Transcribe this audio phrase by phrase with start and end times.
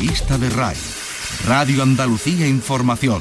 [0.00, 0.76] revista de RAI,
[1.46, 3.20] Radio Andalucía Información.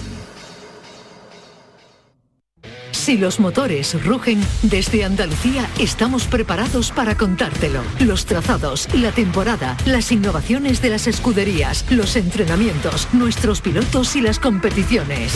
[2.91, 7.81] Si los motores rugen, desde Andalucía estamos preparados para contártelo.
[7.99, 14.39] Los trazados, la temporada, las innovaciones de las escuderías, los entrenamientos, nuestros pilotos y las
[14.39, 15.33] competiciones.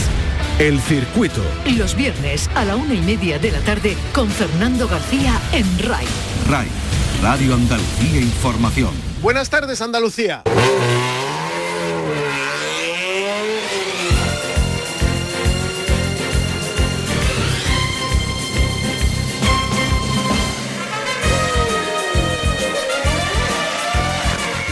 [0.59, 1.41] El circuito.
[1.75, 6.05] Los viernes a la una y media de la tarde con Fernando García en RAI.
[6.49, 6.67] RAI,
[7.21, 8.93] Radio Andalucía Información.
[9.21, 10.43] Buenas tardes Andalucía.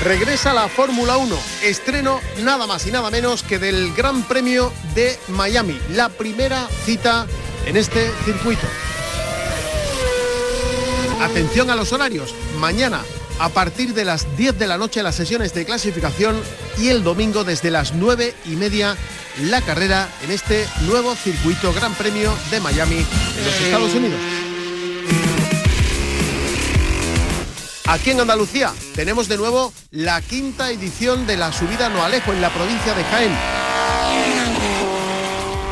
[0.04, 5.20] Regresa la Fórmula 1, estreno nada más y nada menos que del Gran Premio de
[5.28, 7.28] Miami, la primera cita
[7.68, 8.66] en este circuito.
[11.22, 13.04] Atención a los horarios, mañana
[13.40, 16.36] a partir de las 10 de la noche las sesiones de clasificación
[16.80, 18.98] y el domingo desde las 9 y media
[19.40, 24.20] la carrera en este nuevo circuito Gran Premio de Miami en los Estados Unidos.
[27.92, 32.40] Aquí en Andalucía tenemos de nuevo la quinta edición de la subida No Alejo en
[32.40, 33.34] la provincia de Jaén.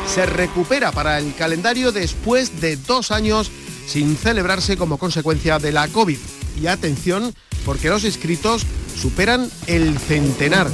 [0.06, 3.50] Se recupera para el calendario después de dos años
[3.86, 6.18] sin celebrarse como consecuencia de la COVID.
[6.60, 8.66] Y atención, porque los inscritos
[9.00, 10.68] superan el centenar.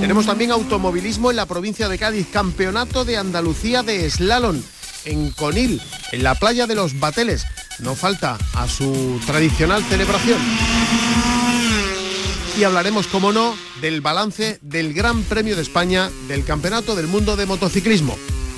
[0.00, 4.62] Tenemos también automovilismo en la provincia de Cádiz, campeonato de Andalucía de slalom
[5.04, 7.44] en Conil, en la playa de los Bateles
[7.82, 10.38] no falta a su tradicional celebración.
[12.58, 17.36] Y hablaremos, como no, del balance del Gran Premio de España del Campeonato del Mundo
[17.36, 18.16] de Motociclismo.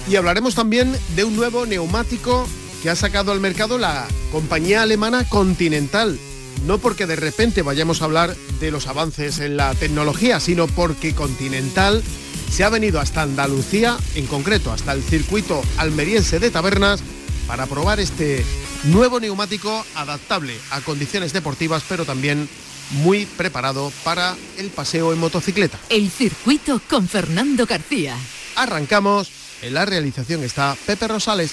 [0.08, 2.48] Y hablaremos también de un nuevo neumático
[2.82, 6.18] que ha sacado al mercado la compañía alemana Continental.
[6.66, 11.14] No porque de repente vayamos a hablar de los avances en la tecnología, sino porque
[11.14, 12.02] Continental
[12.50, 17.00] se ha venido hasta Andalucía, en concreto hasta el circuito almeriense de tabernas,
[17.46, 18.44] para probar este
[18.84, 22.48] Nuevo neumático adaptable a condiciones deportivas, pero también
[22.90, 25.78] muy preparado para el paseo en motocicleta.
[25.88, 28.16] El circuito con Fernando García.
[28.56, 29.30] Arrancamos.
[29.62, 31.52] En la realización está Pepe Rosales.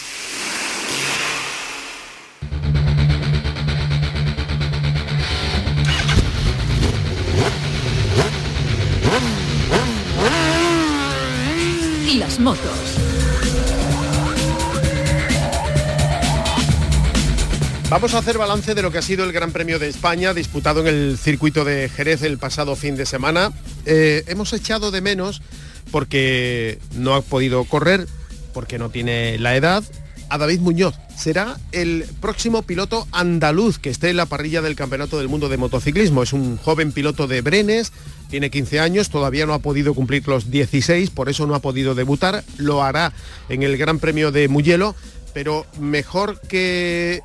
[12.07, 12.88] Y las motos.
[17.89, 20.81] Vamos a hacer balance de lo que ha sido el Gran Premio de España disputado
[20.81, 23.51] en el circuito de Jerez el pasado fin de semana.
[23.87, 25.41] Eh, hemos echado de menos
[25.91, 28.05] porque no ha podido correr,
[28.53, 29.83] porque no tiene la edad,
[30.29, 30.93] a David Muñoz.
[31.17, 35.57] Será el próximo piloto andaluz que esté en la parrilla del Campeonato del Mundo de
[35.57, 36.21] Motociclismo.
[36.21, 37.91] Es un joven piloto de Brenes,
[38.29, 41.95] tiene 15 años, todavía no ha podido cumplir los 16, por eso no ha podido
[41.95, 42.43] debutar.
[42.57, 43.13] Lo hará
[43.49, 44.95] en el Gran Premio de Mugello,
[45.33, 47.21] pero mejor que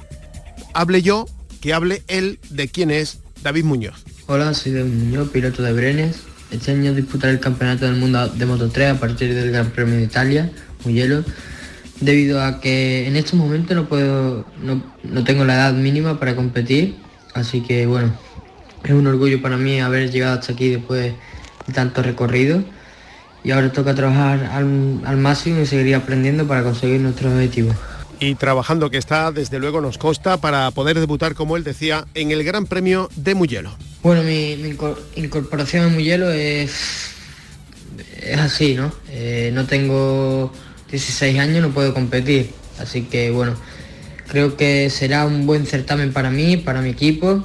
[0.72, 1.26] hable yo,
[1.60, 4.04] que hable él de quién es David Muñoz.
[4.26, 6.16] Hola, soy David Muñoz, piloto de Brenes.
[6.50, 9.97] Este año disputaré el Campeonato del Mundo de Moto 3 a partir del Gran Premio
[9.97, 10.50] de Italia,
[10.84, 11.25] Mugello,
[12.00, 16.97] debido a que en estos momentos no puedo, no, tengo la edad mínima para competir,
[17.34, 18.14] así que bueno,
[18.84, 21.14] es un orgullo para mí haber llegado hasta aquí después
[21.66, 22.62] de tanto recorrido
[23.43, 27.75] y ahora toca trabajar al, al máximo y seguir aprendiendo para conseguir nuestros objetivos
[28.24, 32.30] y trabajando que está, desde luego nos consta para poder debutar, como él decía, en
[32.30, 33.76] el Gran Premio de Mugello.
[34.02, 34.52] Bueno, mi,
[35.16, 36.72] incorporación en Mugello es,
[38.22, 38.92] es así, ¿no?
[39.10, 40.52] Eh, no tengo
[40.90, 43.54] 16 años, no puedo competir, así que bueno,
[44.28, 47.44] creo que será un buen certamen para mí, para mi equipo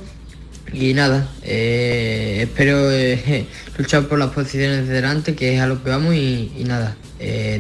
[0.72, 3.48] y nada, eh, espero eh,
[3.78, 6.96] luchar por las posiciones de delante, que es a lo que vamos y, nada,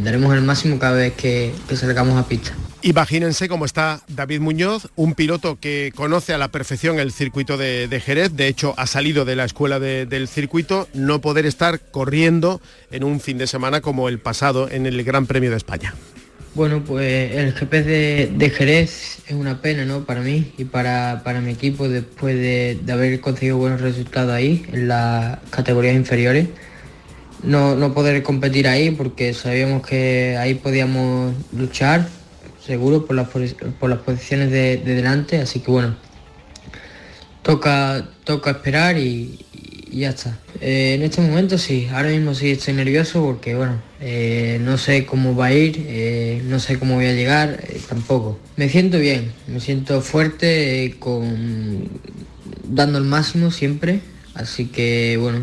[0.03, 2.53] daremos el máximo cada vez que salgamos a pista.
[2.81, 8.01] Imagínense cómo está David Muñoz, un piloto que conoce a la perfección el circuito de,
[8.03, 13.03] Jerez, de hecho ha salido de la escuela del circuito, no poder estar corriendo en
[13.03, 15.93] un fin de semana como el pasado en el Gran Premio de España.
[16.55, 20.05] Bueno, pues el GP de, Jerez es una pena ¿no?
[20.05, 24.87] para mí y para, para mi equipo después de, haber conseguido buenos resultados ahí en
[24.87, 26.47] las categorías inferiores.
[27.43, 32.08] No, no poder competir ahí porque sabíamos que ahí podíamos luchar
[32.70, 33.28] seguro por las,
[33.80, 35.96] por las posiciones de, delante, así que bueno,
[37.42, 39.40] toca, toca esperar y,
[39.92, 40.38] ya está.
[40.62, 45.08] Eh, en este momento sí, ahora mismo sí estoy nervioso porque bueno, eh, no sé
[45.08, 48.38] cómo va a ir, eh, no sé cómo voy a llegar, tampoco.
[48.56, 51.90] Me siento bien, me siento fuerte, con
[52.66, 54.02] dando el máximo siempre,
[54.36, 55.42] Así que bueno,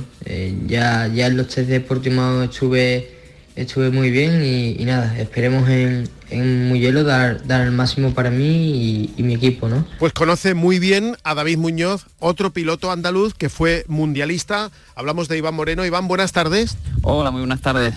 [0.68, 3.10] ya, ya en los test de Portimao estuve,
[3.56, 9.12] estuve muy bien y, nada, esperemos en, en Muyelo dar, dar el máximo para mí
[9.16, 9.86] y, mi equipo, ¿no?
[9.98, 14.70] Pues conoce muy bien a David Muñoz, otro piloto andaluz que fue mundialista.
[14.94, 15.84] Hablamos de Iván Moreno.
[15.84, 16.76] Iván, buenas tardes.
[17.02, 17.94] Hola, muy buenas tardes.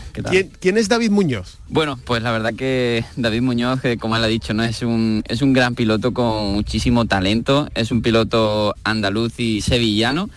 [0.60, 1.58] ¿Quién, es David Muñoz?
[1.68, 4.64] Bueno, pues la verdad que David Muñoz, como él ha dicho, ¿no?
[4.64, 7.70] es, un, es un gran piloto con muchísimo talento.
[7.76, 10.30] Es un piloto andaluz y sevillano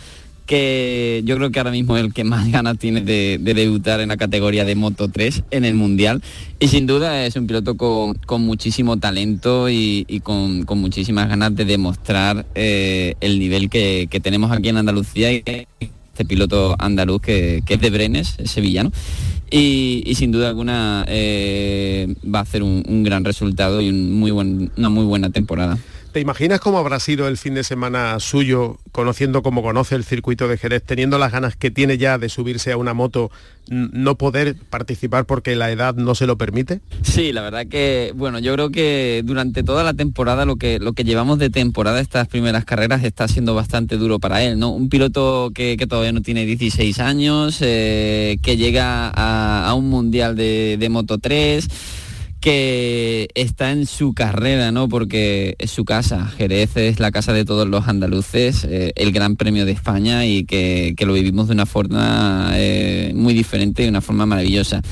[0.52, 4.10] que yo creo que ahora mismo es el que más ganas tiene de, debutar en
[4.10, 6.20] la categoría de Moto 3 en el Mundial.
[6.60, 12.44] Y sin duda es un piloto con, muchísimo talento y, con, muchísimas ganas de demostrar
[12.54, 15.42] eh, el nivel que, tenemos aquí en Andalucía y
[15.80, 18.92] este piloto andaluz que, es de Brenes, sevillano.
[19.50, 25.06] Y, sin duda alguna eh, va a hacer un, gran resultado y muy una muy
[25.06, 25.78] buena temporada.
[26.12, 30.46] ¿Te imaginas cómo habrá sido el fin de semana suyo, conociendo como conoce el circuito
[30.46, 33.30] de Jerez, teniendo las ganas que tiene ya de subirse a una moto,
[33.70, 36.80] no poder participar porque la edad no se lo permite?
[37.00, 40.92] Sí, la verdad que, bueno, yo creo que durante toda la temporada, lo que, lo
[40.92, 44.68] que llevamos de temporada, estas primeras carreras, está siendo bastante duro para él, ¿no?
[44.68, 50.76] Un piloto que, todavía no tiene 16 años, eh, que llega a, un mundial de,
[50.78, 52.01] de Moto 3
[52.42, 54.88] que está en su carrera, ¿no?
[54.88, 56.26] Porque es su casa.
[56.26, 60.44] Jerez es la casa de todos los andaluces, eh, el Gran Premio de España y
[60.44, 64.82] que, lo vivimos de una forma eh, muy diferente, de una forma maravillosa.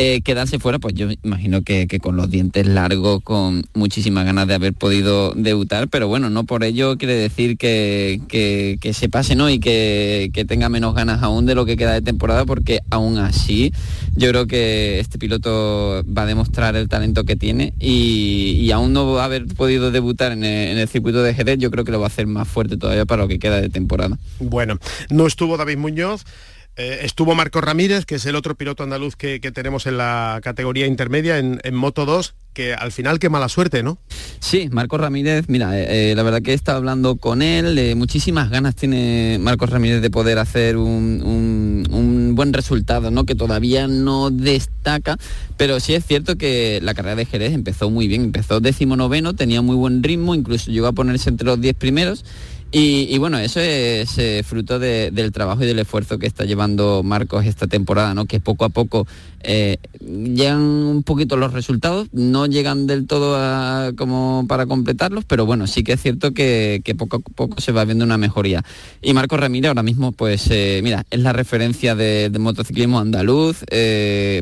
[0.00, 4.54] Eh, quedarse fuera, pues yo imagino que, con los dientes largos, con muchísimas ganas de
[4.54, 9.50] haber podido debutar, pero bueno, no por ello quiere decir que, se pase ¿no?
[9.50, 13.72] y que, tenga menos ganas aún de lo que queda de temporada, porque aún así
[14.14, 19.12] yo creo que este piloto va a demostrar el talento que tiene y, aún no
[19.12, 22.08] va haber podido debutar en el circuito de Jerez, yo creo que lo va a
[22.08, 24.16] hacer más fuerte todavía para lo que queda de temporada.
[24.38, 24.78] Bueno,
[25.10, 26.24] no estuvo David Muñoz.
[26.78, 30.86] Eh, estuvo Marco Ramírez, que es el otro piloto andaluz que, tenemos en la categoría
[30.86, 33.98] intermedia, en, Moto 2, que al final qué mala suerte, ¿no?
[34.38, 38.48] Sí, Marco Ramírez, mira, eh, eh, la verdad que he estado hablando con él, muchísimas
[38.48, 43.24] ganas tiene Marcos Ramírez de poder hacer un, un, buen resultado, ¿no?
[43.24, 45.16] Que todavía no destaca,
[45.56, 49.34] pero sí es cierto que la carrera de Jerez empezó muy bien, empezó décimo noveno,
[49.34, 52.24] tenía muy buen ritmo, incluso llegó a ponerse entre los 10 primeros
[52.70, 57.46] y, bueno, eso es eh, fruto del trabajo y del esfuerzo que está llevando Marcos
[57.46, 58.26] esta temporada, ¿no?
[58.26, 59.06] Que poco a poco
[59.40, 63.38] eh, llegan un poquito los resultados, no llegan del todo
[63.96, 67.86] como para completarlos, pero bueno, sí que es cierto que, poco a poco se va
[67.86, 68.62] viendo una mejoría.
[69.00, 73.64] Y Marcos Ramírez ahora mismo, pues eh, mira, es la referencia de, motociclismo andaluz,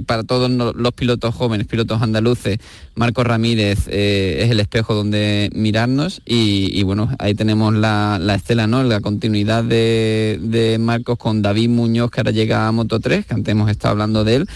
[0.06, 2.58] para todos los pilotos jóvenes, pilotos andaluces,
[2.96, 8.82] Marcos Ramírez es el espejo donde mirarnos y bueno, ahí tenemos la la, estela, ¿no?
[8.84, 13.52] La continuidad de, Marcos con David Muñoz, que ahora llega a Moto 3, que antes
[13.52, 14.48] hemos estado hablando de él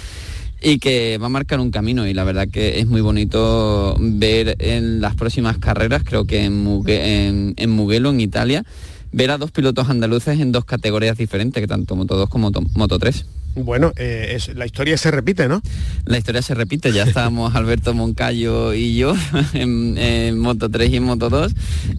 [0.62, 4.56] y que va a marcar un camino y la verdad que es muy bonito ver
[4.58, 8.64] en las próximas carreras, creo que en, en, Mugello, en Italia,
[9.10, 12.98] ver a dos pilotos andaluces en dos categorías diferentes, que tanto Moto 2 como Moto
[12.98, 13.24] 3.
[13.54, 15.60] Bueno, eh, la historia se repite, ¿no?
[16.04, 19.14] La historia se repite, ya estábamos Alberto Moncayo y yo
[19.54, 21.52] en, Moto 3 y en Moto 2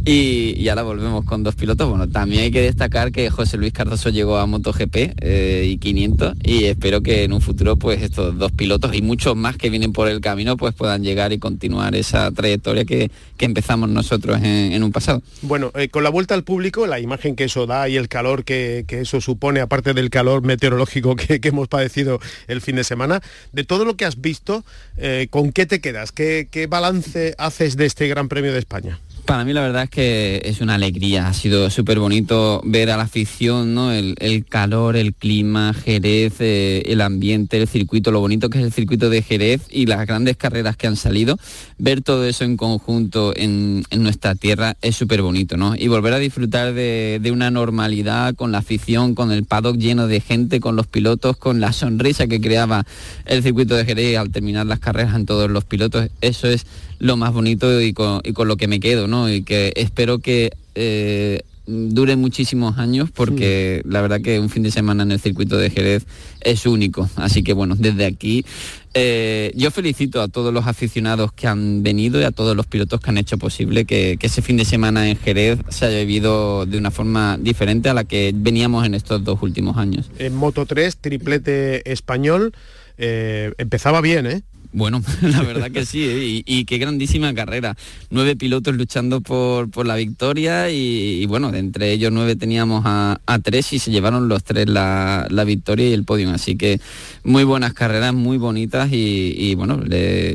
[0.06, 1.90] y, ahora volvemos con dos pilotos.
[1.90, 6.36] Bueno, también hay que destacar que José Luis Cardoso llegó a MotoGP eh, y 500
[6.44, 9.92] y espero que en un futuro pues estos dos pilotos y muchos más que vienen
[9.92, 13.12] por el camino pues puedan llegar y continuar esa trayectoria que,
[13.42, 15.24] empezamos nosotros en, un pasado.
[15.42, 18.44] Bueno, eh, con la vuelta al público, la imagen que eso da y el calor
[18.44, 23.22] que eso supone, aparte del calor meteorológico que, que hemos padecido el fin de semana.
[23.52, 24.64] De todo lo que has visto,
[24.98, 26.12] eh, ¿con qué te quedas?
[26.12, 29.00] ¿Qué, ¿Qué balance haces de este Gran Premio de España?
[29.26, 32.98] Para mí la verdad es que es una alegría, ha sido súper bonito ver a
[32.98, 33.92] la afición, ¿no?
[33.92, 38.74] el, calor, el clima, Jerez, eh, el ambiente, el circuito, lo bonito que es el
[38.74, 41.38] circuito de Jerez y las grandes carreras que han salido,
[41.78, 45.76] ver todo eso en conjunto en, nuestra tierra es súper bonito, ¿no?
[45.76, 50.08] Y volver a disfrutar de, de, una normalidad con la afición, con el paddock lleno
[50.08, 52.86] de gente, con los pilotos, con la sonrisa que creaba
[53.26, 56.66] el circuito de Jerez al terminar las carreras en todos los pilotos, eso es
[57.02, 59.11] lo más bonito y con, lo que me quedo, ¿no?
[59.30, 64.72] Y que espero que eh, dure muchísimos años porque la verdad que un fin de
[64.72, 66.06] semana en el circuito de Jerez
[66.42, 67.10] es único.
[67.16, 68.46] Así que bueno, desde aquí
[68.94, 73.00] eh, yo felicito a todos los aficionados que han venido y a todos los pilotos
[73.00, 76.66] que han hecho posible que, que, ese fin de semana en Jerez se haya vivido
[76.66, 80.10] de una forma diferente a la que veníamos en estos dos últimos años.
[80.20, 82.54] En Moto 3, triplete español,
[82.98, 84.44] eh, empezaba bien, ¿eh?
[84.74, 86.44] Bueno, la verdad que sí, ¿eh?
[86.46, 87.76] y, qué grandísima carrera.
[88.10, 93.80] Nueve pilotos luchando por, la victoria y, bueno, entre ellos nueve teníamos a, tres y
[93.80, 96.30] se llevaron los tres la, victoria y el podio.
[96.32, 96.80] Así que
[97.24, 99.82] muy buenas carreras, muy bonitas y, bueno,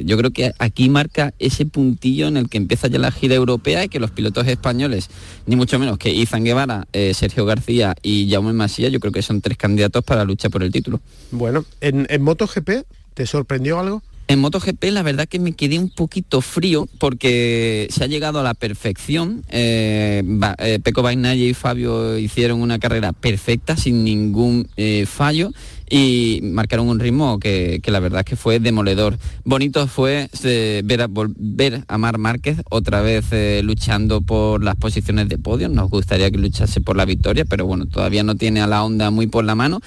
[0.05, 3.85] yo creo que aquí marca ese puntillo en el que empieza ya la gira europea
[3.85, 5.09] y que los pilotos españoles,
[5.47, 9.23] ni mucho menos que Izan Guevara, eh, Sergio García y Jaume Masía, yo creo que
[9.23, 11.01] son tres candidatos para la lucha por el título.
[11.31, 14.03] Bueno, en, en MotoGP, ¿te sorprendió algo?
[14.29, 18.43] En MotoGP la verdad que me quedé un poquito frío porque se ha llegado a
[18.43, 19.45] la perfección.
[19.51, 20.23] Eh,
[20.59, 25.53] eh Peco y Fabio hicieron una carrera perfecta sin ningún eh, fallo
[25.89, 29.17] y marcaron un ritmo que, la verdad es que fue demoledor.
[29.45, 33.27] Bonito fue eh, ver, a, a Mar Márquez otra vez
[33.63, 35.69] luchando por las posiciones de podio.
[35.69, 39.13] Nos gustaría que luchase por la victoria, pero bueno, todavía no tiene a la onda
[39.13, 39.81] muy por la mano.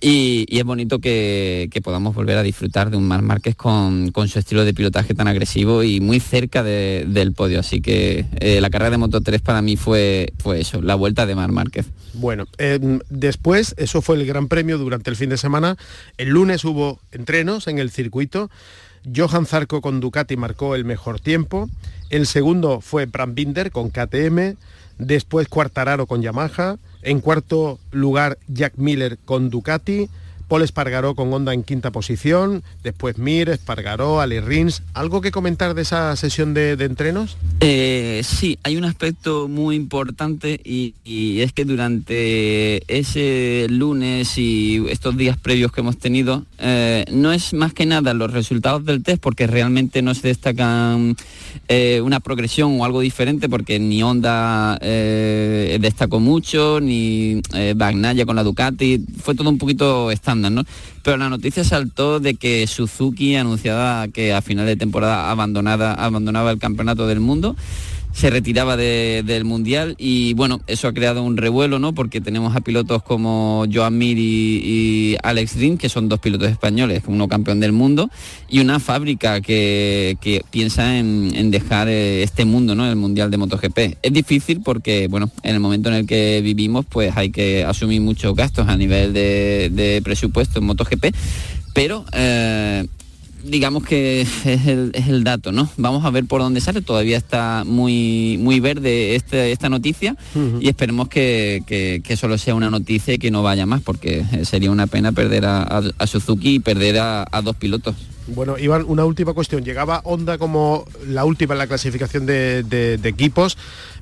[0.00, 4.64] Y, es bonito que, podamos volver a disfrutar de un Mar Márquez con, su estilo
[4.64, 7.60] de pilotaje tan agresivo y muy cerca del podio.
[7.60, 11.26] Así que eh, la carrera de Moto 3 para mí fue, fue eso, la vuelta
[11.26, 11.86] de Mar Márquez.
[12.14, 15.76] Bueno, em, después, eso fue el Gran Premio durante el fin de semana.
[16.16, 18.50] El lunes hubo entrenos en el circuito.
[19.14, 21.68] Johan Zarco con Ducati marcó el mejor tiempo.
[22.10, 24.56] El segundo fue Bram Binder con KTM.
[24.98, 26.76] Después Cuartararo con Yamaha.
[27.06, 30.08] En cuarto lugar, Jack Miller con Ducati.
[30.48, 34.82] Paul Espargaró con Honda en quinta posición, después Mir, Espargaró, Ali Rins.
[34.94, 37.36] ¿Algo que comentar de esa sesión de, entrenos?
[37.60, 40.94] Eh, sí, hay un aspecto muy importante y,
[41.40, 47.52] es que durante ese lunes y estos días previos que hemos tenido, eh, no es
[47.52, 51.16] más que nada los resultados del test porque realmente no se destacan
[51.68, 57.40] eh, una progresión o algo diferente porque ni Honda destacó mucho, ni
[57.74, 60.35] Bagnaya con la Ducati, fue todo un poquito estándar
[61.02, 66.50] pero la noticia saltó de que Suzuki anunciaba que a final de temporada abandonada, abandonaba
[66.50, 67.56] el campeonato del mundo
[68.16, 71.94] se retiraba del Mundial y bueno, eso ha creado un revuelo, ¿no?
[71.94, 77.02] Porque tenemos a pilotos como Joan Mir y, Alex Rin, que son dos pilotos españoles,
[77.08, 78.08] uno campeón del mundo,
[78.48, 80.16] y una fábrica que,
[80.50, 82.88] piensa en, dejar eh, este mundo, ¿no?
[82.88, 83.78] El Mundial de MotoGP.
[84.00, 88.00] Es difícil porque, bueno, en el momento en el que vivimos, pues hay que asumir
[88.00, 91.14] muchos gastos a nivel de, presupuesto en MotoGP,
[91.74, 92.86] pero eh,
[93.46, 95.68] digamos que es el, dato, ¿no?
[95.76, 100.16] Vamos a ver por dónde sale, todavía está muy, muy verde este, esta noticia
[100.60, 104.70] y esperemos que, que, solo sea una noticia y que no vaya más, porque sería
[104.70, 107.94] una pena perder a, Suzuki y perder a, dos pilotos.
[108.28, 109.64] Bueno, Iván, una última cuestión.
[109.64, 113.56] Llegaba Honda como la última en la clasificación de, equipos.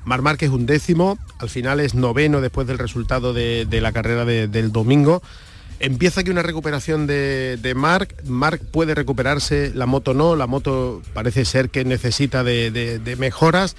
[0.05, 4.73] Mar Márquez un décimo, al final es noveno después del resultado de, la carrera del
[4.73, 5.23] domingo.
[5.81, 8.15] Empieza aquí una recuperación de, de Mark.
[8.27, 13.77] Mark puede recuperarse, la moto no, la moto parece ser que necesita de, mejoras.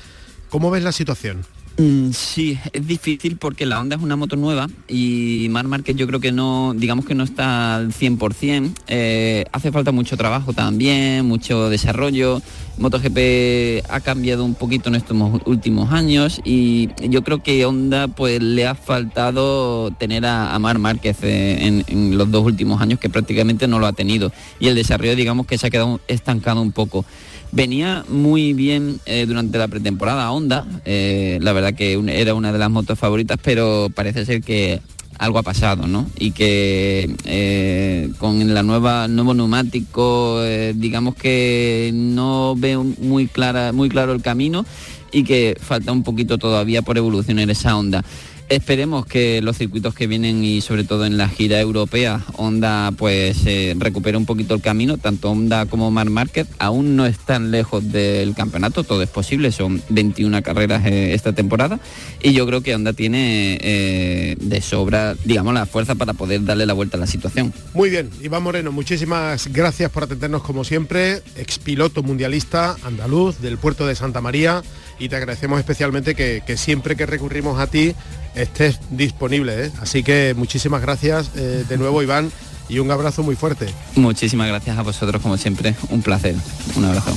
[0.50, 1.46] ¿Cómo ves la situación?
[1.78, 6.08] Mm, sí, es difícil porque la Honda es una moto nueva y Mar Márquez yo
[6.08, 8.74] creo que no, digamos que no está al 100%.
[8.88, 12.42] Eh, hace falta mucho trabajo también, mucho desarrollo.
[12.78, 18.42] MotoGP ha cambiado un poquito en estos últimos años y yo creo que Honda pues
[18.42, 23.80] le ha faltado tener a, Mar Márquez en, los dos últimos años que prácticamente no
[23.80, 27.06] lo ha tenido y el desarrollo digamos que se ha quedado estancado un poco.
[27.52, 32.60] Venía muy bien eh, durante la pretemporada Honda, eh, la verdad que era una de
[32.60, 34.82] las motos favoritas, pero parece ser que
[35.18, 36.10] algo ha pasado, ¿no?
[36.18, 43.72] Y que eh, con la nueva nuevo neumático, eh, digamos que no veo muy clara,
[43.72, 44.66] muy claro el camino
[45.12, 48.04] y que falta un poquito todavía por evolucionar esa onda.
[48.48, 53.38] Esperemos que los circuitos que vienen y sobre todo en la gira europea, Honda pues
[53.48, 57.92] eh, recupere un poquito el camino, tanto Honda como Mar Márquez aún no están lejos
[57.92, 61.80] del campeonato, todo es posible, son 21 carreras eh, esta temporada
[62.22, 66.68] y yo creo que Honda tiene eh, de sobra, digamos, la fuerza para poder darle
[66.68, 67.52] la vuelta a la situación.
[67.74, 73.88] Muy bien, Iván Moreno, muchísimas gracias por atendernos como siempre, expiloto mundialista andaluz del puerto
[73.88, 74.62] de Santa María
[75.00, 77.94] y te agradecemos especialmente que, siempre que recurrimos a ti
[78.36, 79.66] estés disponible.
[79.66, 79.72] ¿eh?
[79.82, 82.32] Así que muchísimas gracias eh, de nuevo Iván
[82.70, 83.68] y un abrazo muy fuerte.
[83.96, 86.36] Muchísimas gracias a vosotros como siempre, un placer.
[86.76, 87.14] Un abrazo.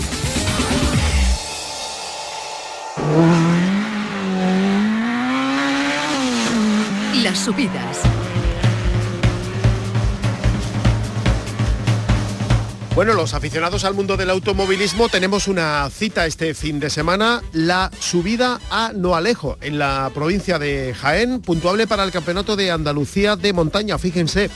[7.22, 7.98] Las subidas
[12.98, 17.92] Bueno, los aficionados al mundo del automovilismo tenemos una cita este fin de semana, la
[18.00, 23.52] subida a Noalejo, en la provincia de Jaén, puntuable para el Campeonato de Andalucía de
[23.52, 23.98] Montaña.
[23.98, 24.50] Fíjense,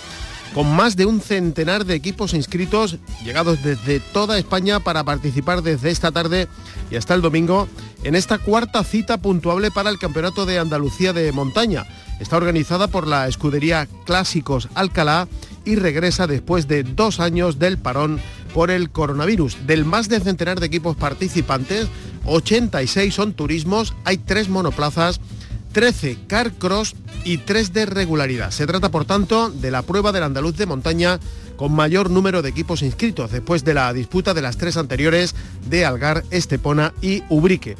[0.54, 5.92] con más de un centenar de equipos inscritos llegados desde toda España para participar desde
[5.92, 6.48] esta tarde
[6.90, 7.68] y hasta el domingo
[8.02, 11.86] en esta cuarta cita puntuable para el Campeonato de Andalucía de Montaña.
[12.18, 15.28] Está organizada por la escudería Clásicos Alcalá
[15.64, 18.20] y regresa después de dos años del parón
[18.54, 19.66] por el coronavirus.
[19.66, 21.88] Del más de centenar de equipos participantes,
[22.24, 25.20] 86 son turismos, hay tres monoplazas,
[25.72, 28.50] 13 car cross y 3 de regularidad.
[28.50, 31.18] Se trata, por tanto, de la prueba del andaluz de montaña
[31.56, 35.34] con mayor número de equipos inscritos, después de la disputa de las tres anteriores
[35.68, 37.76] de Algar, Estepona y Ubrique.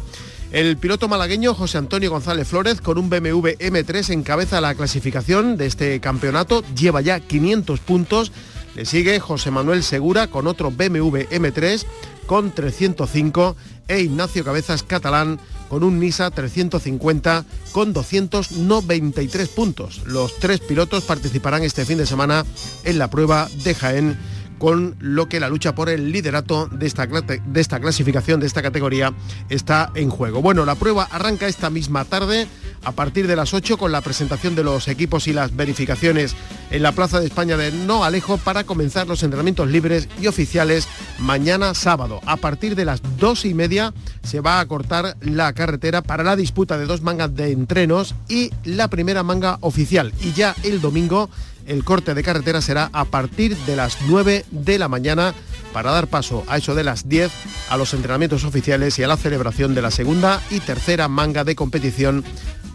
[0.52, 5.64] El piloto malagueño José Antonio González Flórez con un BMW M3 encabeza la clasificación de
[5.64, 8.32] este campeonato, lleva ya 500 puntos.
[8.74, 11.86] Le sigue José Manuel Segura con otro BMW M3
[12.26, 13.56] con 305
[13.88, 15.40] e Ignacio Cabezas Catalán
[15.70, 20.02] con un Nisa 350 con 293 puntos.
[20.04, 22.44] Los tres pilotos participarán este fin de semana
[22.84, 24.18] en la prueba de Jaén
[24.62, 28.62] con lo que la lucha por el liderato de esta, de esta clasificación, de esta
[28.62, 29.12] categoría,
[29.48, 30.40] está en juego.
[30.40, 32.46] Bueno, la prueba arranca esta misma tarde
[32.84, 36.36] a partir de las 8 con la presentación de los equipos y las verificaciones
[36.72, 40.88] en la Plaza de España de No Alejo para comenzar los entrenamientos libres y oficiales
[41.18, 42.20] mañana sábado.
[42.26, 46.34] A partir de las 2 y media se va a cortar la carretera para la
[46.34, 50.12] disputa de dos mangas de entrenos y la primera manga oficial.
[50.20, 51.28] Y ya el domingo
[51.66, 55.34] el corte de carretera será a partir de las 9 de la mañana
[55.72, 57.30] para dar paso a eso de las 10
[57.70, 61.54] a los entrenamientos oficiales y a la celebración de la segunda y tercera manga de
[61.54, 62.24] competición,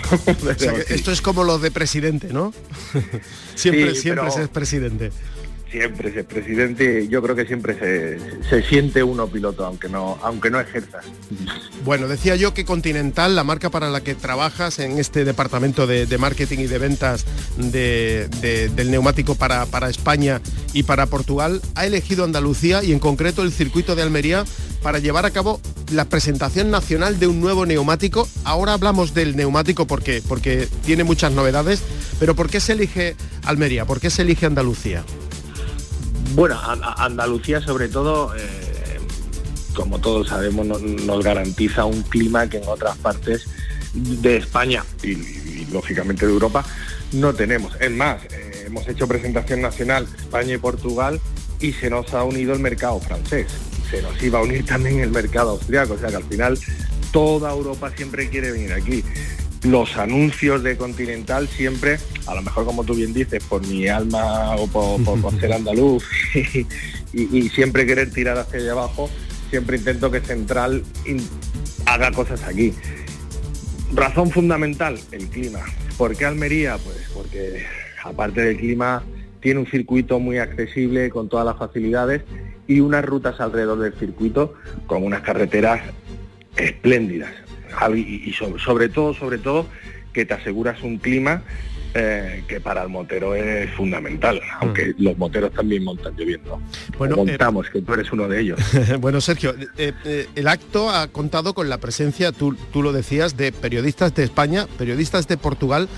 [0.89, 2.53] esto es como lo de presidente, ¿no?
[3.55, 5.11] siempre siempre se es presidente
[5.71, 7.77] siempre es presidente, yo creo que siempre
[8.49, 10.99] se, siente uno piloto, aunque no, aunque no ejerza.
[11.85, 16.17] Bueno, decía yo que Continental, la marca para la que trabajas en este departamento de,
[16.17, 17.25] marketing y de ventas
[17.57, 20.41] del neumático para, para España
[20.73, 24.43] y para Portugal, ha elegido Andalucía y en concreto el circuito de Almería
[24.83, 28.27] para llevar a cabo la presentación nacional de un nuevo neumático.
[28.43, 31.81] Ahora hablamos del neumático porque, porque tiene muchas novedades,
[32.19, 33.85] pero ¿por qué se elige Almería?
[33.85, 35.03] ¿Por qué se elige Andalucía?
[36.33, 36.57] Bueno,
[36.97, 38.99] Andalucía sobre todo, eh,
[39.75, 43.47] como todos sabemos, nos garantiza un clima que en otras partes
[43.93, 46.65] de España y, lógicamente de Europa
[47.13, 47.75] no tenemos.
[47.79, 51.19] Es más, eh, hemos hecho presentación nacional España y Portugal
[51.59, 53.47] y se nos ha unido el mercado francés.
[53.89, 56.57] Se nos iba a unir también el mercado austriaco, o sea que al final
[57.11, 59.03] toda Europa siempre quiere venir aquí
[59.63, 64.55] los anuncios de Continental siempre, a lo mejor como tú bien dices, por mi alma
[64.55, 66.03] o por, ser andaluz
[67.13, 69.09] y, siempre querer tirar hacia allá abajo,
[69.49, 70.83] siempre intento que Central
[71.85, 72.73] haga cosas aquí.
[73.93, 75.59] Razón fundamental, el clima.
[75.97, 76.77] ¿Por qué Almería?
[76.77, 77.65] Pues porque
[78.03, 79.03] aparte del clima
[79.41, 82.23] tiene un circuito muy accesible con todas las facilidades
[82.67, 84.53] y unas rutas alrededor del circuito
[84.87, 85.81] con unas carreteras
[86.55, 87.31] espléndidas
[87.95, 89.67] y, sobre, todo, sobre todo,
[90.13, 91.43] que te aseguras un clima
[91.93, 95.03] eh, que para el motero es fundamental, aunque mm.
[95.03, 96.61] los moteros también montan lloviendo.
[96.97, 98.59] Bueno, eh, montamos, que tú eres uno de ellos.
[98.99, 103.51] bueno, Sergio, eh, el acto ha contado con la presencia, tú, tú lo decías, de
[103.51, 105.89] periodistas de España, periodistas de Portugal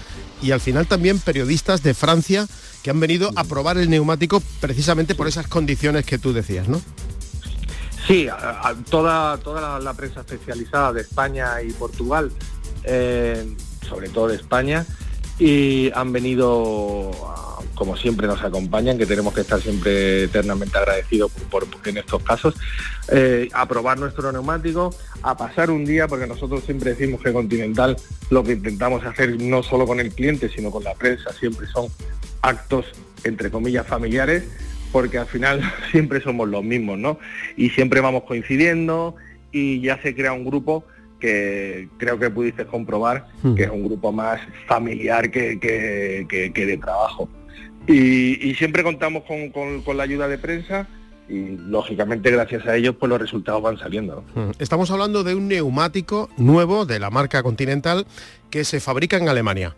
[0.42, 2.46] y al final también periodistas de Francia
[2.84, 6.82] que han venido a probar el neumático precisamente por esas condiciones que tú decías, ¿no?
[8.08, 8.28] Sí,
[8.90, 12.32] toda, toda la, prensa especializada de España y Portugal,
[12.84, 13.48] eh,
[13.88, 14.86] sobre todo de España,
[15.40, 17.12] y han venido,
[17.76, 22.56] como siempre nos acompañan, que tenemos que estar siempre eternamente agradecidos por, en estos casos,
[23.08, 27.96] eh, a probar nuestro neumático, a pasar un día, porque nosotros siempre decimos que Continental
[28.30, 31.88] lo que intentamos hacer no solo con el cliente, sino con la prensa, siempre son
[32.42, 32.86] actos,
[33.24, 34.44] entre comillas, familiares
[34.94, 35.60] porque al final
[35.92, 37.20] siempre somos los mismos, ¿no?
[37.58, 39.16] Y siempre vamos coincidiendo
[39.52, 40.86] y ya se crea un grupo
[41.20, 43.56] que creo que pudiste comprobar hmm.
[43.56, 45.58] que es un grupo más familiar que,
[46.26, 47.28] de trabajo.
[47.88, 50.88] Y, siempre contamos con, la ayuda de prensa
[51.28, 54.24] y lógicamente gracias a ellos pues los resultados van saliendo.
[54.36, 54.52] Hmm.
[54.60, 58.06] Estamos hablando de un neumático nuevo de la marca Continental
[58.50, 59.76] que se fabrica en Alemania.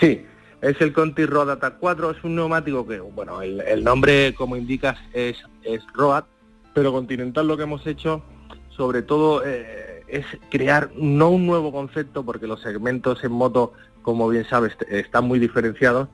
[0.00, 0.22] Sí,
[0.64, 4.98] es el Conti Road Attack 4, es un neumático que, bueno, el, nombre como indicas
[5.12, 6.24] es, es Road,
[6.72, 8.22] pero Continental lo que hemos hecho
[8.70, 14.26] sobre todo eh, es crear no un nuevo concepto, porque los segmentos en moto, como
[14.28, 16.08] bien sabes, están muy diferenciados,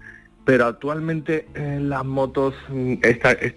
[0.45, 2.95] pero actualmente eh, las motos, mm,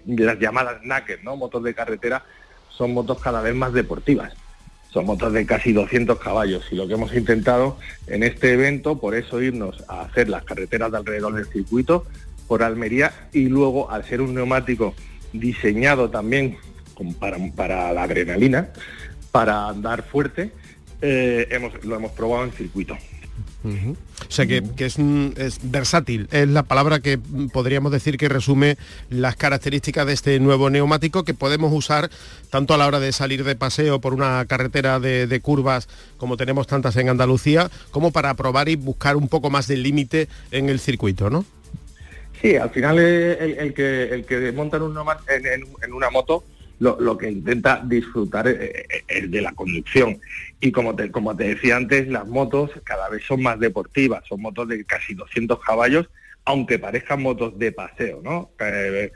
[0.06, 1.36] las llamadas naked, ¿no?
[1.36, 2.24] motos de carretera,
[2.68, 4.32] son motos cada vez más deportivas
[4.94, 7.76] son motos de casi 200 caballos y lo que hemos intentado
[8.06, 12.06] en este evento, por eso irnos a hacer las carreteras de alrededor del circuito
[12.46, 14.94] por Almería y luego al ser un neumático
[15.32, 16.58] diseñado también
[17.18, 18.68] para, la adrenalina,
[19.32, 20.52] para andar fuerte,
[21.02, 22.96] eh, hemos, lo hemos probado en circuito.
[23.64, 27.18] O sea que, es, versátil, es la palabra que
[27.52, 28.76] podríamos decir que resume
[29.08, 32.10] las características de este nuevo neumático que podemos usar
[32.50, 36.66] tanto a la hora de salir de paseo por una carretera de, curvas como tenemos
[36.66, 40.78] tantas en Andalucía, como para probar y buscar un poco más de límite en el
[40.78, 41.44] circuito, ¿no?
[42.42, 46.44] Sí, al final el, que, el que monta en una moto
[46.80, 50.18] lo, que intenta disfrutar es, de la conducción.
[50.64, 54.40] Y como te, como te decía antes, las motos cada vez son más deportivas, son
[54.40, 56.08] motos de casi 200 caballos,
[56.46, 58.50] aunque parezcan motos de paseo, ¿no?
[58.60, 59.12] Eh,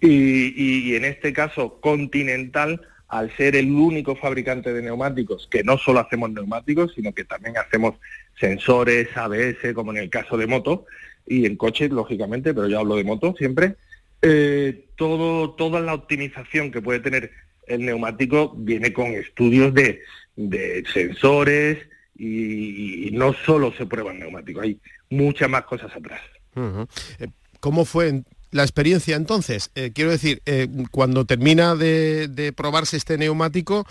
[0.00, 5.98] y, en este caso, Continental, al ser el único fabricante de neumáticos, que no solo
[5.98, 7.96] hacemos neumáticos, sino que también hacemos
[8.38, 10.86] sensores, ABS, como en el caso de moto,
[11.26, 13.74] y en coches, lógicamente, pero yo hablo de moto siempre,
[14.22, 17.32] eh, todo, toda la optimización que puede tener
[17.66, 20.00] el neumático viene con estudios de,
[20.92, 21.78] sensores
[22.16, 24.78] y, no solo se prueba el neumático, hay
[25.10, 26.20] muchas más cosas atrás.
[27.18, 27.28] Eh,
[27.60, 29.70] ¿Cómo fue la experiencia entonces?
[29.74, 30.42] Eh, quiero decir,
[30.90, 33.86] cuando termina de, probarse este neumático,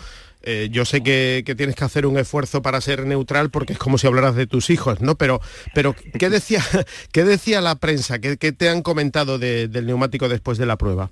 [0.48, 3.98] eh, yo sé que, tienes que hacer un esfuerzo para ser neutral porque es como
[3.98, 5.16] si hablaras de tus hijos, ¿no?
[5.16, 5.40] Pero,
[5.74, 6.62] pero ¿qué, decía,
[7.12, 8.20] ¿qué decía la prensa?
[8.20, 11.10] ¿Qué, te han comentado del neumático después de la prueba?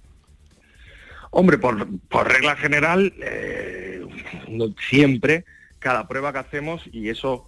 [1.33, 1.77] Hombre, por,
[2.29, 3.94] regla general, eh,
[4.89, 5.45] siempre,
[5.79, 7.47] cada prueba que hacemos, y eso,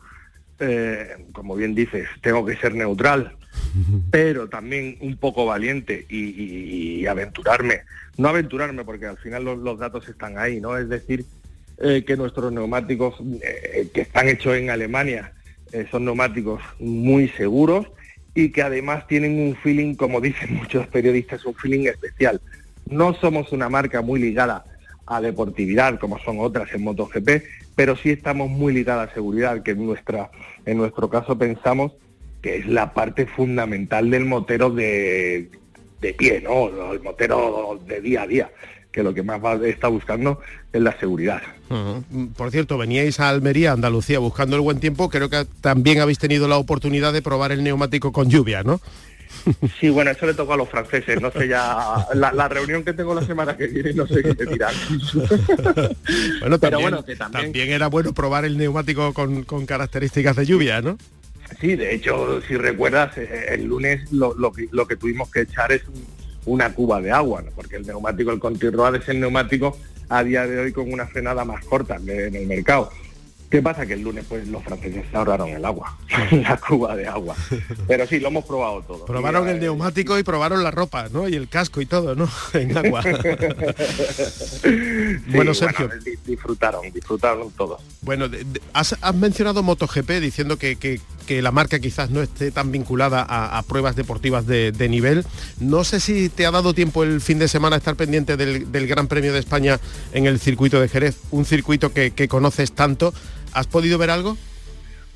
[0.60, 3.36] eh, como bien dices, tengo que ser neutral,
[4.10, 7.82] pero también un poco valiente y, aventurarme.
[8.16, 10.76] No aventurarme porque al final los, los, datos están ahí, ¿no?
[10.76, 11.24] Es decir,
[11.78, 15.32] eh, que nuestros neumáticos eh, que están hechos en Alemania
[15.90, 17.86] son neumáticos muy seguros
[18.34, 22.40] y que además tienen un feeling, como dicen muchos periodistas, un feeling especial.
[22.88, 24.64] No somos una marca muy ligada
[25.06, 27.42] a deportividad como son otras en MotoGP,
[27.74, 30.30] pero sí estamos muy ligadas a seguridad, que en, nuestra,
[30.64, 31.92] en nuestro caso pensamos
[32.42, 35.50] que es la parte fundamental del motero de,
[36.00, 36.92] de pie, ¿no?
[36.92, 38.50] El motero de día a día
[38.96, 40.40] que lo que más está buscando
[40.72, 41.42] es la seguridad.
[42.34, 46.48] Por cierto, veníais a Almería, Andalucía, buscando el buen tiempo, creo que también habéis tenido
[46.48, 48.80] la oportunidad de probar el neumático con lluvia, ¿no?
[49.80, 53.14] Sí, bueno, eso le tocó a los franceses, no sé ya, la, reunión que tengo
[53.14, 54.74] la semana que viene, no sé qué te dirán.
[56.40, 57.70] bueno, pero bueno, que también...
[57.70, 60.98] era bueno probar el neumático con, características de lluvia, ¿no?
[61.60, 65.70] Sí, de hecho, si recuerdas, eh, el lunes lo, que, lo que tuvimos que echar
[65.70, 66.04] es un,
[66.46, 70.58] una cuba de agua, porque el neumático, el Conti es el neumático a día de
[70.58, 72.90] hoy con una frenada más corta en el mercado.
[73.50, 73.86] ¿Qué pasa?
[73.86, 75.96] Que el lunes pues los franceses se ahorraron el agua,
[76.32, 77.36] la cuba de agua.
[77.86, 79.04] Pero sí, lo hemos probado todo.
[79.04, 81.28] Probaron el neumático y probaron la ropa, ¿no?
[81.28, 82.28] Y el casco y todo, ¿no?
[82.54, 83.02] En agua.
[85.28, 85.88] bueno, Sergio.
[86.24, 87.80] disfrutaron, disfrutaron todos.
[88.02, 88.26] Bueno,
[88.72, 94.46] has, mencionado MotoGP diciendo que, la marca quizás no esté tan vinculada a, pruebas deportivas
[94.46, 95.24] de, nivel.
[95.60, 99.06] No sé si te ha dado tiempo el fin de semana estar pendiente del, Gran
[99.06, 99.78] Premio de España
[100.12, 103.12] en el circuito de Jerez, un circuito que conoces tanto.
[103.52, 104.36] ¿Has podido ver algo?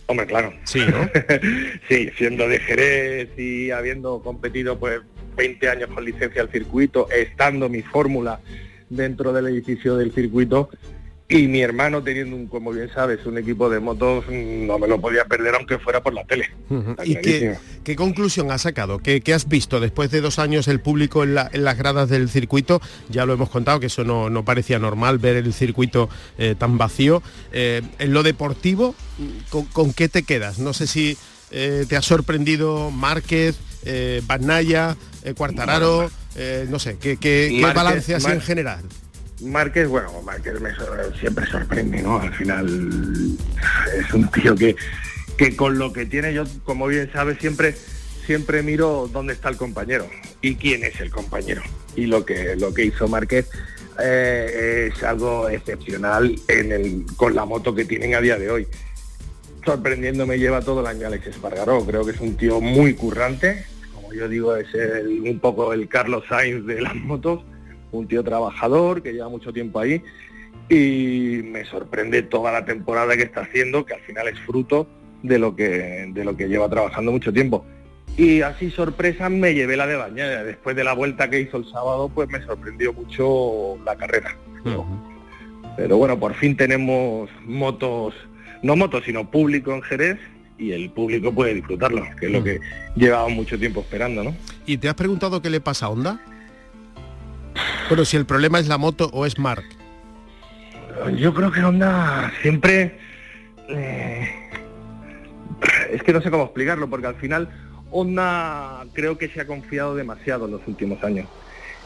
[0.06, 0.52] Hombre, claro.
[0.64, 1.08] Sí, ¿no?
[1.88, 5.00] sí, siendo de Jerez y habiendo competido pues
[5.36, 8.40] 20 años con licencia al circuito, estando mi fórmula
[8.88, 10.68] dentro del edificio del circuito,
[11.30, 15.00] y mi hermano teniendo, un, como bien sabes, un equipo de motos, no me lo
[15.00, 16.50] podía perder aunque fuera por la tele.
[17.04, 18.98] ¿Y qué, conclusión has sacado?
[18.98, 22.82] ¿Qué, has visto después de dos años el público en, las gradas del circuito?
[23.08, 27.22] Ya lo hemos contado, que eso no, parecía normal ver el circuito eh, tan vacío.
[27.52, 28.96] Eh, en lo deportivo,
[29.72, 30.58] ¿con, qué te quedas?
[30.58, 31.16] No sé si
[31.52, 34.96] eh, te ha sorprendido Márquez, eh, Bagnaya,
[35.36, 36.10] Cuartararo,
[36.68, 38.84] no sé, ¿qué, qué, balance así en general?
[39.42, 40.54] Márquez, bueno, Márquez
[41.18, 42.20] siempre sorprende, ¿no?
[42.20, 43.38] Al final
[43.96, 44.76] es un tío que,
[45.36, 47.74] que con lo que tiene, yo como bien sabes, siempre,
[48.26, 50.06] siempre miro dónde está el compañero
[50.42, 51.62] y quién es el compañero.
[51.96, 53.48] Y lo que, lo que hizo Márquez
[54.02, 58.66] eh, es algo excepcional en el, con la moto que tienen a día de hoy.
[59.64, 64.12] Sorprendiéndome lleva todo el año Alex Espargaró, creo que es un tío muy currante, como
[64.12, 67.42] yo digo, es un poco el Carlos Sainz de las motos
[67.92, 70.02] un tío trabajador que lleva mucho tiempo ahí
[70.68, 74.86] y me sorprende toda la temporada que está haciendo, que al final es fruto
[75.22, 77.64] de lo que, de lo que lleva trabajando mucho tiempo.
[78.16, 80.44] Y así sorpresa me llevé la de bañera.
[80.44, 84.36] Después de la vuelta que hizo el sábado, pues me sorprendió mucho la carrera.
[85.76, 88.14] Pero, bueno, por fin tenemos motos,
[88.62, 90.18] no motos, sino público en Jerez
[90.58, 92.60] y el público puede disfrutarlo, que es lo que
[92.94, 94.34] llevaba mucho tiempo esperando, ¿no?
[94.66, 96.20] ¿Y te has preguntado qué le pasa a Honda?
[97.90, 99.64] Bueno, si el problema es la moto o es Mark.
[101.18, 103.00] Yo creo que Honda siempre...
[103.68, 104.30] Eh,
[105.90, 107.48] es que no sé cómo explicarlo, porque al final
[107.90, 111.26] Honda creo que se ha confiado demasiado en los últimos años.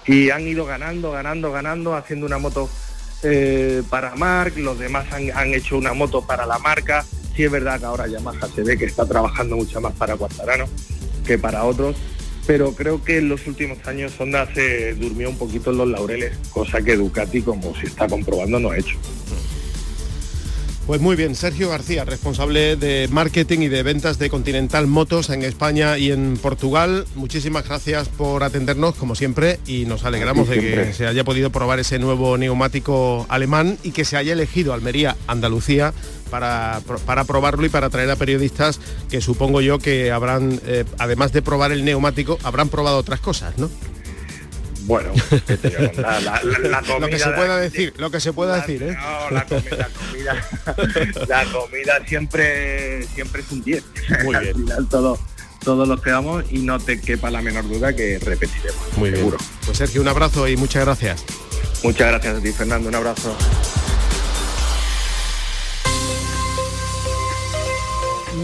[0.07, 2.69] Y han ido ganando, ganando, ganando, haciendo una moto
[3.23, 7.03] eh, para Mark, los demás han, hecho una moto para la marca.
[7.35, 10.67] Sí es verdad que ahora Yamaha se ve que está trabajando mucho más para Cuartarano
[11.27, 11.97] que para otros,
[12.47, 16.37] pero creo que en los últimos años Honda se durmió un poquito en los laureles,
[16.51, 18.97] cosa que Ducati, como se está comprobando, no ha hecho.
[20.87, 25.43] Pues muy bien, Sergio García, responsable de marketing y de ventas de Continental Motos en
[25.43, 27.07] España y en Portugal.
[27.15, 31.79] Muchísimas gracias por atendernos, como siempre, y nos alegramos de que se haya podido probar
[31.79, 35.95] ese nuevo neumático alemán y que se haya elegido Almería, Andalucía,
[36.31, 41.33] para, para probarlo y para traer a periodistas que supongo yo que habrán, eh, además
[41.33, 43.71] de probar el neumático, habrán probado otras cosas, ¿no?
[44.87, 45.13] Bueno,
[45.97, 46.41] la,
[46.83, 48.97] comida, lo que se pueda decir, lo que se pueda decir, ¿eh?
[49.01, 49.89] No, la comida,
[51.27, 53.85] la comida siempre, siempre es un 10.
[54.25, 54.49] Muy bien.
[54.49, 55.19] Al final todo,
[55.65, 58.97] todos los quedamos y no te quepa la menor duda que repetiremos.
[58.97, 59.39] Muy seguro.
[59.65, 61.25] Pues Sergio, un abrazo y muchas gracias.
[61.83, 62.89] Muchas gracias a ti, Fernando.
[62.89, 63.37] Un abrazo.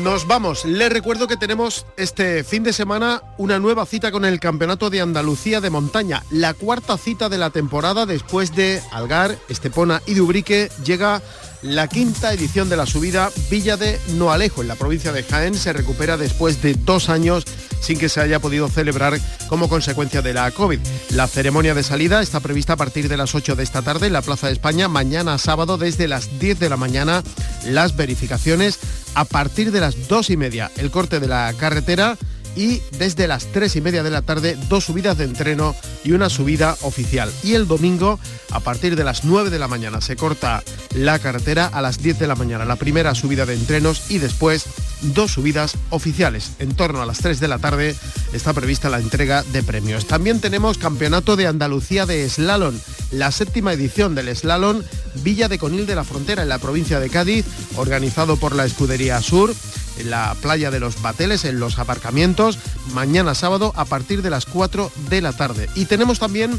[0.02, 0.64] Nos vamos.
[0.64, 5.02] Les recuerdo que tenemos este fin de semana una nueva cita con el Campeonato de
[5.02, 6.22] Andalucía de Montaña.
[6.30, 11.20] La cuarta cita de la temporada después de Algar, Estepona y Dubrique llega
[11.62, 15.74] la quinta edición de la subida Villa de Noalejo en la provincia de Jaén se
[15.74, 17.44] recupera después de dos años
[17.82, 20.78] sin que se haya podido celebrar como consecuencia de la COVID.
[21.10, 24.14] La ceremonia de salida está prevista a partir de las 8 de esta tarde en
[24.14, 27.22] la Plaza de España, mañana sábado desde las 10 de la mañana
[27.66, 28.78] las verificaciones
[29.14, 32.16] a partir de las 2 y media el corte de la carretera
[32.56, 36.28] y desde las 3 y media de la tarde dos subidas de entreno y una
[36.28, 37.32] subida oficial.
[37.42, 38.18] Y el domingo
[38.50, 40.62] a partir de las 9 de la mañana se corta
[40.94, 44.64] la carretera a las 10 de la mañana la primera subida de entrenos y después
[45.02, 46.52] dos subidas oficiales.
[46.58, 47.96] En torno a las 3 de la tarde
[48.32, 50.06] está prevista la entrega de premios.
[50.06, 52.74] También tenemos Campeonato de Andalucía de Slalom,
[53.10, 54.82] la séptima edición del Slalom
[55.22, 57.44] Villa de Conil de la Frontera en la provincia de Cádiz,
[57.76, 59.54] organizado por la Escudería Sur
[59.98, 62.58] en la playa de los Bateles, en los aparcamientos,
[62.94, 65.68] mañana sábado a partir de las 4 de la tarde.
[65.74, 66.58] Y tenemos también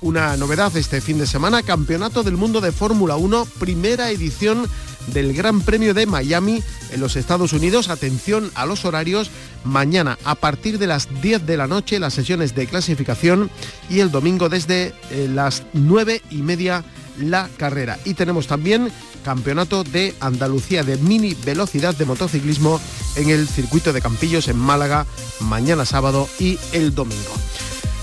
[0.00, 4.66] una novedad este fin de semana, Campeonato del Mundo de Fórmula 1, primera edición
[5.12, 7.88] del Gran Premio de Miami en los Estados Unidos.
[7.88, 9.30] Atención a los horarios.
[9.64, 13.50] Mañana a partir de las 10 de la noche las sesiones de clasificación
[13.88, 16.84] y el domingo desde eh, las 9 y media
[17.18, 17.98] la carrera.
[18.04, 18.90] Y tenemos también
[19.24, 22.80] Campeonato de Andalucía de mini velocidad de motociclismo
[23.16, 25.06] en el circuito de Campillos en Málaga
[25.40, 27.34] mañana sábado y el domingo.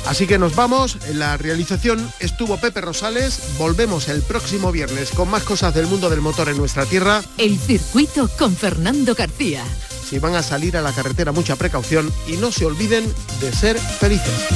[0.07, 5.29] Así que nos vamos, en la realización estuvo Pepe Rosales, volvemos el próximo viernes con
[5.29, 7.21] más cosas del mundo del motor en nuestra tierra.
[7.37, 9.65] El circuito con Fernando García.
[10.09, 13.77] Si van a salir a la carretera mucha precaución y no se olviden de ser
[13.77, 14.47] felices.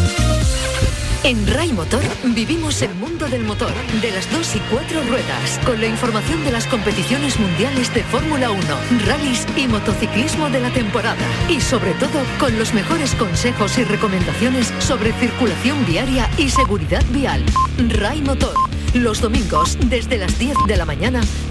[1.24, 2.02] En RAI Motor
[2.34, 6.52] vivimos el mundo del motor, de las dos y cuatro ruedas, con la información de
[6.52, 8.62] las competiciones mundiales de Fórmula 1,
[9.06, 11.24] rallies y motociclismo de la temporada.
[11.48, 17.46] Y sobre todo, con los mejores consejos y recomendaciones sobre circulación viaria y seguridad vial.
[17.78, 18.56] RAI Motor,
[18.96, 21.22] los domingos desde las 10 de la mañana